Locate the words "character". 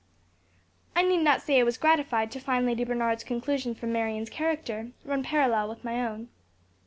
4.31-4.93